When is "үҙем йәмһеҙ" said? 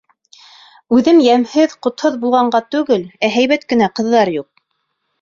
0.97-1.77